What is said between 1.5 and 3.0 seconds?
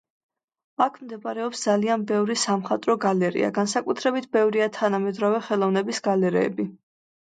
ძალიან ბევრი სამხატვრო